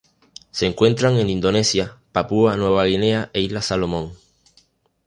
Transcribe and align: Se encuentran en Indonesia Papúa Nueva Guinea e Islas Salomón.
Se 0.49 0.65
encuentran 0.65 1.19
en 1.19 1.29
Indonesia 1.29 1.99
Papúa 2.11 2.57
Nueva 2.57 2.85
Guinea 2.85 3.29
e 3.33 3.41
Islas 3.41 3.65
Salomón. 3.65 4.13